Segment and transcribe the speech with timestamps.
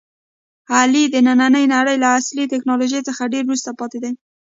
[0.75, 4.11] علي د نننۍ نړۍ له عصري ټکنالوژۍ څخه ډېر وروسته پاتې دی.